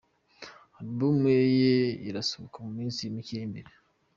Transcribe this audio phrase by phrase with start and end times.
[0.79, 1.19] Album
[1.57, 1.75] ye
[2.09, 3.71] irasohoka mu minsi mike iri imbere!.